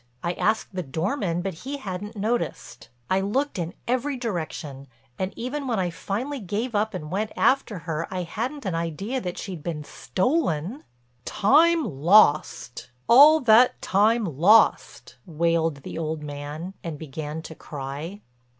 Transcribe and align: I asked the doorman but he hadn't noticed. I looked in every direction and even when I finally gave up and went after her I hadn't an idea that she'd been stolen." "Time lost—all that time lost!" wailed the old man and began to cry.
I 0.23 0.33
asked 0.33 0.73
the 0.73 0.81
doorman 0.81 1.43
but 1.43 1.53
he 1.61 1.77
hadn't 1.77 2.15
noticed. 2.17 2.89
I 3.07 3.21
looked 3.21 3.59
in 3.59 3.75
every 3.87 4.17
direction 4.17 4.87
and 5.19 5.31
even 5.35 5.67
when 5.67 5.77
I 5.79 5.91
finally 5.91 6.39
gave 6.39 6.73
up 6.73 6.95
and 6.95 7.11
went 7.11 7.31
after 7.35 7.77
her 7.85 8.07
I 8.09 8.23
hadn't 8.23 8.65
an 8.65 8.73
idea 8.73 9.21
that 9.21 9.37
she'd 9.37 9.61
been 9.61 9.83
stolen." 9.83 10.85
"Time 11.23 11.85
lost—all 11.85 13.41
that 13.41 13.79
time 13.79 14.25
lost!" 14.25 15.17
wailed 15.27 15.83
the 15.83 15.99
old 15.99 16.23
man 16.23 16.73
and 16.83 16.97
began 16.97 17.43
to 17.43 17.53
cry. 17.53 18.21